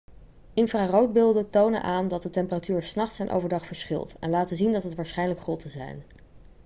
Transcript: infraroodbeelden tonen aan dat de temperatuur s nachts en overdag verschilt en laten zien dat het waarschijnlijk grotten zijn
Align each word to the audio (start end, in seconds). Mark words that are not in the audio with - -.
infraroodbeelden 0.53 1.49
tonen 1.49 1.81
aan 1.81 2.07
dat 2.07 2.21
de 2.23 2.29
temperatuur 2.29 2.83
s 2.83 2.93
nachts 2.95 3.19
en 3.19 3.29
overdag 3.29 3.65
verschilt 3.65 4.15
en 4.19 4.29
laten 4.29 4.57
zien 4.57 4.73
dat 4.73 4.83
het 4.83 4.95
waarschijnlijk 4.95 5.39
grotten 5.39 5.69
zijn 5.69 6.03